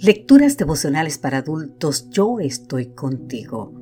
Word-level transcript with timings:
Lecturas 0.00 0.56
devocionales 0.56 1.18
para 1.18 1.38
adultos, 1.38 2.10
yo 2.10 2.40
estoy 2.40 2.86
contigo. 2.86 3.72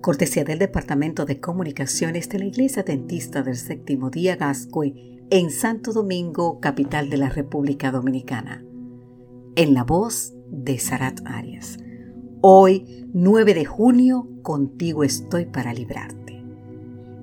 Cortesía 0.00 0.44
del 0.44 0.60
Departamento 0.60 1.26
de 1.26 1.40
Comunicaciones 1.40 2.28
de 2.28 2.38
la 2.38 2.44
Iglesia 2.44 2.84
Dentista 2.84 3.42
del 3.42 3.56
Séptimo 3.56 4.08
Día 4.08 4.36
Gascue 4.36 5.26
en 5.28 5.50
Santo 5.50 5.92
Domingo, 5.92 6.60
capital 6.60 7.10
de 7.10 7.16
la 7.16 7.30
República 7.30 7.90
Dominicana. 7.90 8.64
En 9.56 9.74
la 9.74 9.82
voz 9.82 10.34
de 10.50 10.78
Sarat 10.78 11.20
Arias. 11.24 11.78
Hoy, 12.42 13.08
9 13.12 13.52
de 13.52 13.64
junio, 13.64 14.28
contigo 14.42 15.02
estoy 15.02 15.46
para 15.46 15.74
librarte. 15.74 16.44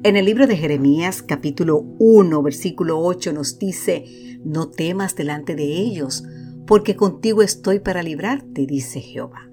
En 0.04 0.18
el 0.18 0.26
libro 0.26 0.48
de 0.48 0.58
Jeremías, 0.58 1.24
capítulo 1.24 1.86
1, 1.98 2.44
versículo 2.44 3.00
8, 3.00 3.32
nos 3.32 3.58
dice, 3.58 4.04
no 4.44 4.70
temas 4.70 5.16
delante 5.16 5.56
de 5.56 5.64
ellos, 5.64 6.26
porque 6.74 6.96
contigo 6.96 7.44
estoy 7.44 7.78
para 7.78 8.02
librarte, 8.02 8.66
dice 8.66 9.00
Jehová. 9.00 9.48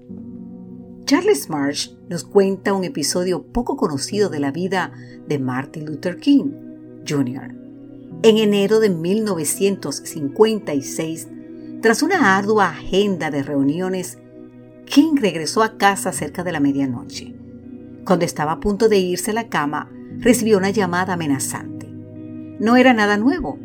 Charles 1.05 1.51
Marsh 1.51 1.91
nos 2.09 2.23
cuenta 2.23 2.73
un 2.73 2.83
episodio 2.83 3.43
poco 3.43 3.77
conocido 3.77 4.29
de 4.29 4.39
la 4.39 4.49
vida 4.49 4.91
de 5.27 5.37
Martin 5.37 5.85
Luther 5.85 6.17
King 6.17 6.49
Jr. 7.07 7.53
En 8.23 8.39
enero 8.39 8.79
de 8.79 8.89
1956, 8.89 11.27
tras 11.83 12.01
una 12.01 12.35
ardua 12.35 12.69
agenda 12.69 13.29
de 13.29 13.43
reuniones, 13.43 14.17
King 14.85 15.17
regresó 15.17 15.61
a 15.61 15.77
casa 15.77 16.11
cerca 16.13 16.43
de 16.43 16.53
la 16.53 16.59
medianoche. 16.59 17.35
Cuando 18.03 18.25
estaba 18.25 18.53
a 18.53 18.59
punto 18.59 18.89
de 18.89 18.97
irse 18.97 19.29
a 19.29 19.35
la 19.35 19.47
cama, 19.47 19.91
recibió 20.17 20.57
una 20.57 20.71
llamada 20.71 21.13
amenazante. 21.13 21.87
No 21.87 22.77
era 22.77 22.95
nada 22.95 23.17
nuevo, 23.17 23.59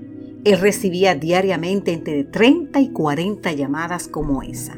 él 0.47 0.61
recibía 0.61 1.17
diariamente 1.17 1.93
entre 1.93 2.23
30 2.23 2.79
y 2.79 2.91
40 2.91 3.51
llamadas 3.51 4.07
como 4.07 4.45
esa. 4.45 4.77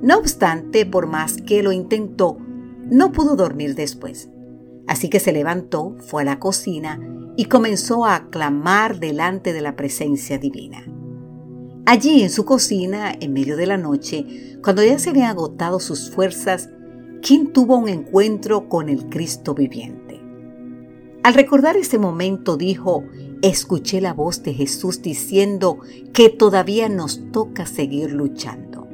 No 0.00 0.16
obstante, 0.16 0.86
por 0.86 1.08
más 1.08 1.38
que 1.42 1.64
lo 1.64 1.72
intentó, 1.72 2.38
no 2.88 3.10
pudo 3.10 3.34
dormir 3.34 3.74
después. 3.74 4.30
Así 4.86 5.08
que 5.08 5.18
se 5.18 5.32
levantó, 5.32 5.96
fue 5.98 6.22
a 6.22 6.26
la 6.26 6.38
cocina 6.38 7.00
y 7.36 7.46
comenzó 7.46 8.06
a 8.06 8.30
clamar 8.30 9.00
delante 9.00 9.52
de 9.52 9.60
la 9.60 9.74
presencia 9.74 10.38
divina. 10.38 10.84
Allí 11.84 12.22
en 12.22 12.30
su 12.30 12.44
cocina, 12.44 13.12
en 13.18 13.32
medio 13.32 13.56
de 13.56 13.66
la 13.66 13.78
noche, 13.78 14.56
cuando 14.62 14.84
ya 14.84 15.00
se 15.00 15.10
habían 15.10 15.30
agotado 15.30 15.80
sus 15.80 16.12
fuerzas, 16.12 16.70
Kim 17.22 17.52
tuvo 17.52 17.76
un 17.76 17.88
encuentro 17.88 18.68
con 18.68 18.88
el 18.88 19.08
Cristo 19.08 19.52
viviente. 19.52 20.20
Al 21.24 21.34
recordar 21.34 21.76
ese 21.76 21.98
momento 21.98 22.56
dijo, 22.56 23.02
escuché 23.42 24.00
la 24.00 24.12
voz 24.12 24.42
de 24.42 24.54
Jesús 24.54 25.02
diciendo 25.02 25.78
que 26.12 26.30
todavía 26.30 26.88
nos 26.88 27.30
toca 27.32 27.66
seguir 27.66 28.12
luchando. 28.12 28.86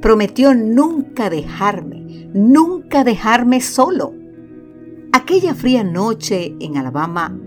Prometió 0.00 0.54
nunca 0.54 1.30
dejarme, 1.30 2.28
nunca 2.34 3.04
dejarme 3.04 3.60
solo. 3.60 4.14
Aquella 5.12 5.54
fría 5.54 5.84
noche 5.84 6.56
en 6.60 6.76
Alabama, 6.76 7.38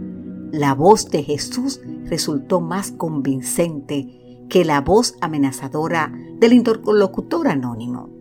la 0.51 0.73
voz 0.73 1.09
de 1.09 1.23
Jesús 1.23 1.81
resultó 2.05 2.61
más 2.61 2.91
convincente 2.91 4.45
que 4.49 4.63
la 4.63 4.81
voz 4.81 5.15
amenazadora 5.21 6.13
del 6.39 6.53
interlocutor 6.53 7.47
anónimo. 7.47 8.14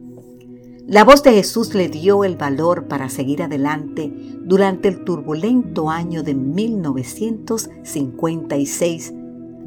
La 0.87 1.03
voz 1.03 1.23
de 1.23 1.33
Jesús 1.33 1.75
le 1.75 1.89
dio 1.89 2.25
el 2.25 2.37
valor 2.37 2.89
para 2.89 3.09
seguir 3.09 3.43
adelante 3.43 4.13
durante 4.43 4.89
el 4.89 5.03
turbulento 5.03 5.89
año 5.89 6.23
de 6.23 6.35
1956 6.35 9.15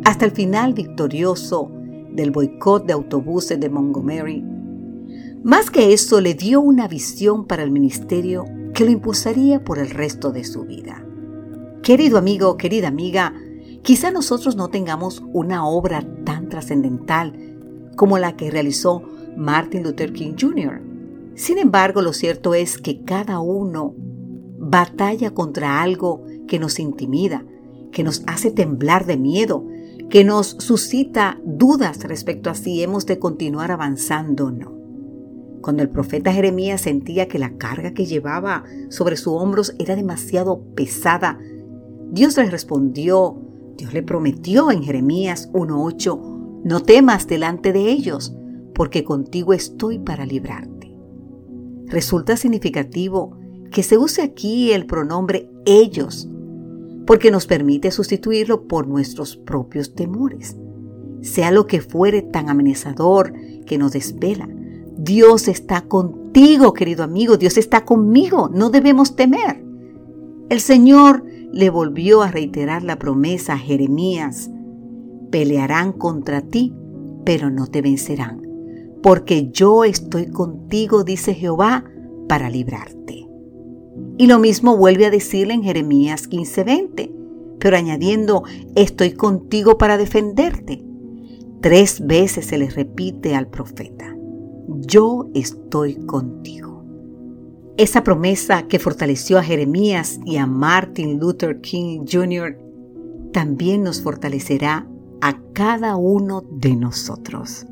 hasta 0.06 0.26
el 0.26 0.32
final 0.32 0.76
victorioso 0.76 1.72
del 2.12 2.30
boicot 2.30 2.86
de 2.86 2.94
autobuses 2.94 3.60
de 3.60 3.68
Montgomery. 3.68 4.46
Más 5.44 5.72
que 5.72 5.92
eso, 5.92 6.22
le 6.22 6.36
dio 6.36 6.62
una 6.62 6.88
visión 6.88 7.48
para 7.48 7.64
el 7.64 7.72
ministerio 7.72 8.46
que 8.76 8.86
lo 8.86 8.92
impulsaría 8.92 9.64
por 9.64 9.80
el 9.80 9.90
resto 9.90 10.32
de 10.32 10.44
su 10.44 10.66
vida. 10.66 11.04
Querido 11.82 12.20
amigo, 12.20 12.58
querida 12.58 12.90
amiga, 12.90 13.34
quizá 13.82 14.12
nosotros 14.12 14.56
no 14.56 14.68
tengamos 14.68 15.24
una 15.34 15.66
obra 15.66 16.06
tan 16.26 16.48
trascendental 16.48 17.34
como 17.96 18.20
la 18.20 18.38
que 18.38 18.52
realizó 18.52 19.02
Martin 19.36 19.82
Luther 19.82 20.14
King 20.14 20.36
Jr., 20.40 20.87
sin 21.38 21.60
embargo, 21.60 22.02
lo 22.02 22.14
cierto 22.14 22.56
es 22.56 22.80
que 22.80 23.04
cada 23.04 23.40
uno 23.40 23.94
batalla 24.58 25.36
contra 25.36 25.84
algo 25.84 26.26
que 26.48 26.58
nos 26.58 26.80
intimida, 26.80 27.46
que 27.92 28.04
nos 28.04 28.24
hace 28.26 28.50
temblar 28.50 29.06
de 29.06 29.18
miedo, 29.18 29.64
que 30.10 30.24
nos 30.24 30.48
suscita 30.48 31.40
dudas 31.46 32.04
respecto 32.06 32.50
a 32.50 32.56
si 32.56 32.82
hemos 32.82 33.06
de 33.06 33.20
continuar 33.20 33.72
avanzando 33.72 34.48
o 34.48 34.52
no. 34.52 34.74
Cuando 35.62 35.84
el 35.84 35.90
profeta 35.90 36.34
Jeremías 36.34 36.82
sentía 36.82 37.28
que 37.28 37.38
la 37.38 37.56
carga 37.58 37.94
que 37.94 38.08
llevaba 38.08 38.64
sobre 38.90 39.16
sus 39.16 39.34
hombros 39.34 39.76
era 39.78 39.96
demasiado 39.96 40.64
pesada, 40.74 41.38
Dios 42.10 42.36
le 42.38 42.50
respondió, 42.50 43.40
Dios 43.78 43.94
le 43.94 44.02
prometió 44.02 44.72
en 44.72 44.82
Jeremías 44.82 45.52
1.8, 45.54 46.64
no 46.64 46.80
temas 46.80 47.28
delante 47.28 47.74
de 47.74 47.92
ellos, 47.92 48.36
porque 48.74 49.04
contigo 49.04 49.54
estoy 49.54 50.00
para 50.00 50.26
librarte. 50.26 50.77
Resulta 51.88 52.36
significativo 52.36 53.38
que 53.72 53.82
se 53.82 53.98
use 53.98 54.22
aquí 54.22 54.72
el 54.72 54.86
pronombre 54.86 55.50
ellos, 55.66 56.30
porque 57.06 57.32
nos 57.32 57.48
permite 57.48 57.92
sustituirlo 57.92 58.68
por 58.68 58.88
nuestros 58.88 59.38
propios 59.38 59.96
temores. 59.96 60.58
Sea 61.22 61.52
lo 61.52 61.66
que 61.66 61.82
fuere 61.82 62.22
tan 62.22 62.50
amenazador 62.50 63.34
que 63.66 63.78
nos 63.78 63.94
desvela, 63.94 64.50
Dios 64.98 65.48
está 65.48 65.82
contigo, 65.82 66.74
querido 66.74 67.04
amigo, 67.04 67.38
Dios 67.38 67.58
está 67.58 67.86
conmigo, 67.86 68.50
no 68.54 68.70
debemos 68.70 69.16
temer. 69.16 69.64
El 70.50 70.60
Señor 70.60 71.24
le 71.54 71.70
volvió 71.70 72.22
a 72.22 72.32
reiterar 72.32 72.84
la 72.84 73.00
promesa 73.00 73.54
a 73.54 73.58
Jeremías, 73.58 74.50
pelearán 75.32 75.94
contra 75.94 76.42
ti, 76.42 76.74
pero 77.24 77.50
no 77.50 77.68
te 77.68 77.82
vencerán 77.82 78.47
porque 79.02 79.50
yo 79.52 79.84
estoy 79.84 80.28
contigo, 80.28 81.04
dice 81.04 81.34
Jehová, 81.34 81.84
para 82.28 82.50
librarte. 82.50 83.28
Y 84.18 84.28
lo 84.28 84.40
mismo 84.40 84.78
vuelve 84.78 85.06
a 85.06 85.12
decirle 85.12 85.54
en 85.54 85.64
Jeremías 85.64 86.28
15:20, 86.28 87.12
pero 87.60 87.78
añadiendo, 87.78 88.44
estoy 88.76 89.14
contigo 89.14 89.78
para 89.78 89.98
defenderte. 89.98 90.84
Tres 91.62 92.06
veces 92.06 92.46
se 92.46 92.58
le 92.58 92.70
repite 92.70 93.36
al 93.36 93.48
profeta, 93.48 94.16
yo 94.68 95.30
estoy 95.34 95.96
contigo. 95.96 96.84
Esa 97.78 98.04
promesa 98.04 98.68
que 98.68 98.80
fortaleció 98.80 99.38
a 99.38 99.44
Jeremías 99.44 100.20
y 100.26 100.38
a 100.38 100.48
Martin 100.48 101.20
Luther 101.20 101.62
King 101.62 102.06
Jr. 102.12 102.58
también 103.34 103.84
nos 103.84 104.02
fortalecerá 104.02 104.88
a 105.22 105.40
cada 105.54 105.96
uno 105.96 106.44
de 106.50 106.76
nosotros. 106.76 107.68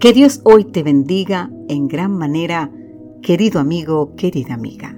Que 0.00 0.12
Dios 0.12 0.42
hoy 0.44 0.64
te 0.64 0.84
bendiga 0.84 1.50
en 1.68 1.88
gran 1.88 2.16
manera, 2.16 2.70
querido 3.20 3.58
amigo, 3.58 4.14
querida 4.14 4.54
amiga. 4.54 4.97